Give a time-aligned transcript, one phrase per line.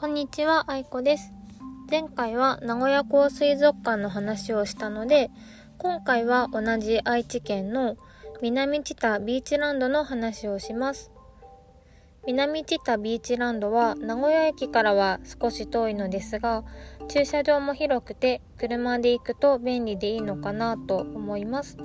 [0.00, 1.32] こんにちは、あいこです。
[1.90, 5.28] 前回は名古屋港水族館の話をしたので、
[5.76, 7.96] 今回は同じ愛知県の
[8.40, 11.10] 南知多ビーチランドの話をします。
[12.24, 16.62] 南知多ビーチランドは名古屋駅からは少し遠いのですが、
[17.08, 21.76] 駐車場も広くて車で行くと便利でいいのかなと思います。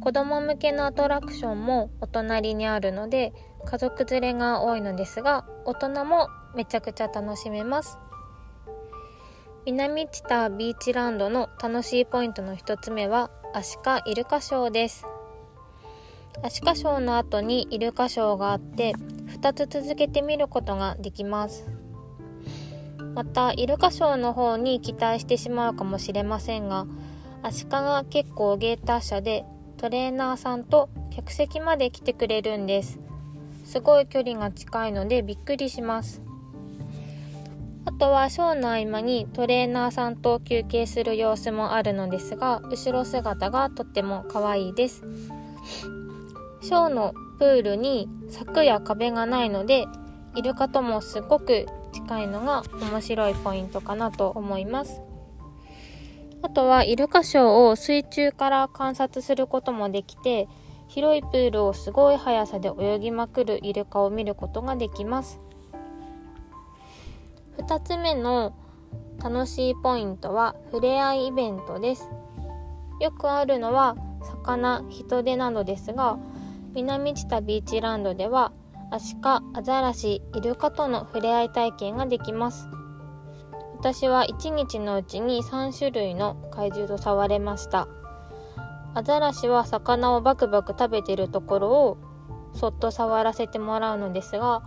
[0.00, 3.32] 子供向けのアトラクションもお隣にあるので
[3.66, 7.98] 家族連れが多いのですが大人もめちゃくちゃ楽しめます。
[9.66, 15.06] 南知多ビーチランドの楽しいポイントの一つ目はアシカイルカショーです。
[16.42, 21.70] アシカショーの後にイルカショーがあって2つ続けて見ることができます。
[23.14, 26.86] またイルカショーの方に期待してしまうかもしれませんが
[27.42, 29.44] アシカが結構ゲーター車で
[29.76, 32.98] トレーナーさんと客席まで来てくれるんです。
[33.64, 36.29] すごい距離が近いのでびっくりします。
[38.00, 45.04] あとはショーの合間にトレーナーさんと休憩する様子もあるのですが後ろ姿がとっても可愛いです。
[46.62, 49.84] ショーのプールに柵や壁がないので
[50.34, 55.02] イルカともすごく近いのが面白いポイントかなと思います。
[56.40, 60.48] あとはイルカショーを水中から観察することもできて
[60.88, 65.38] 広いプールをすごい速さで泳ぎまくるイルカを見ることができます。
[67.60, 68.54] 2つ目の
[69.22, 72.08] 楽しいポイントは触れ合いイベントです。
[73.00, 73.96] よくあるのは
[74.44, 76.18] 魚、人手などですが
[76.74, 78.52] 南知多ビーチランドでは
[78.90, 82.66] アシカ、アザラシ、イルカとの触れ合い体験ができます。
[83.78, 87.88] 私は1日のうちに3種類の怪獣と触れました。
[88.94, 91.98] アザラシは魚をバクバク食べてるところを
[92.54, 94.62] そっと触らせてもらうのですが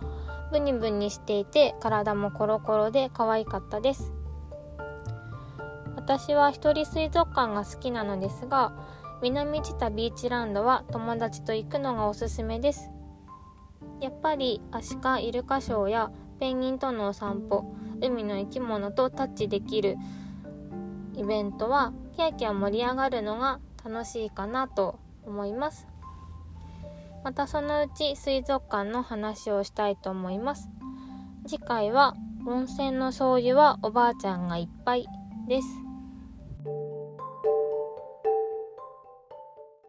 [0.50, 4.12] ブニブニしていて体もコロコロで可愛かったです。
[5.96, 8.74] 私は一人水族館が好きなのですが
[9.22, 12.90] 南知多ビーチランドは友達と行くのがおすすめです。
[14.00, 17.64] やっぱりアシカイルカショーやペンギンとのお散歩
[18.02, 19.96] 海の生き物とタッチできる
[21.14, 25.86] イベントはキャキャ盛り上がるのが楽しいかなと思います。
[27.24, 30.68] またそのうち水族館の話をしたいと思います。
[31.46, 32.14] 次回は
[32.46, 35.06] 温泉の掃除はおばあちゃんがいっぱい
[35.48, 35.68] です。